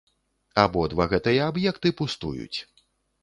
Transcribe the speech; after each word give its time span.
Абодва 0.61 1.05
гэтыя 1.11 1.43
аб'екты 1.53 1.93
пустуюць. 1.99 2.57